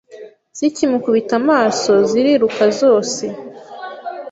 [0.57, 3.23] Zikimukubita amaso ziriruka zose